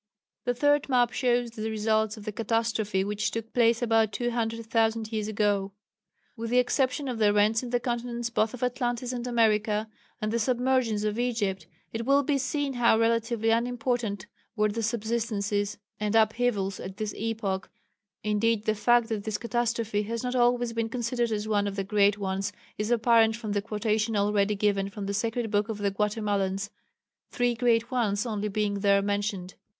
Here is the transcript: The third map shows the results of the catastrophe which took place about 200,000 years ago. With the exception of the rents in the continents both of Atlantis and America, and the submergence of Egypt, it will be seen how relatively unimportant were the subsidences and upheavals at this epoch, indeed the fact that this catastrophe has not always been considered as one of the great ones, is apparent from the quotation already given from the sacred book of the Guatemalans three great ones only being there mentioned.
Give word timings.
The 0.45 0.55
third 0.55 0.89
map 0.89 1.11
shows 1.11 1.51
the 1.51 1.69
results 1.69 2.17
of 2.17 2.25
the 2.25 2.31
catastrophe 2.31 3.03
which 3.03 3.29
took 3.29 3.53
place 3.53 3.83
about 3.83 4.11
200,000 4.11 5.11
years 5.13 5.27
ago. 5.27 5.73
With 6.35 6.49
the 6.49 6.57
exception 6.57 7.07
of 7.07 7.19
the 7.19 7.31
rents 7.31 7.61
in 7.61 7.69
the 7.69 7.79
continents 7.79 8.31
both 8.31 8.55
of 8.55 8.63
Atlantis 8.63 9.13
and 9.13 9.27
America, 9.27 9.87
and 10.19 10.31
the 10.33 10.39
submergence 10.39 11.03
of 11.03 11.19
Egypt, 11.19 11.67
it 11.93 12.03
will 12.07 12.23
be 12.23 12.39
seen 12.39 12.73
how 12.73 12.97
relatively 12.97 13.51
unimportant 13.51 14.25
were 14.55 14.69
the 14.69 14.81
subsidences 14.81 15.77
and 15.99 16.15
upheavals 16.15 16.79
at 16.79 16.97
this 16.97 17.13
epoch, 17.15 17.69
indeed 18.23 18.65
the 18.65 18.73
fact 18.73 19.07
that 19.09 19.23
this 19.23 19.37
catastrophe 19.37 20.01
has 20.01 20.23
not 20.23 20.33
always 20.33 20.73
been 20.73 20.89
considered 20.89 21.31
as 21.31 21.47
one 21.47 21.67
of 21.67 21.75
the 21.75 21.83
great 21.83 22.17
ones, 22.17 22.51
is 22.75 22.89
apparent 22.89 23.35
from 23.35 23.51
the 23.51 23.61
quotation 23.61 24.15
already 24.15 24.55
given 24.55 24.89
from 24.89 25.05
the 25.05 25.13
sacred 25.13 25.51
book 25.51 25.69
of 25.69 25.77
the 25.77 25.91
Guatemalans 25.91 26.71
three 27.29 27.53
great 27.53 27.91
ones 27.91 28.25
only 28.25 28.47
being 28.47 28.79
there 28.79 29.03
mentioned. 29.03 29.53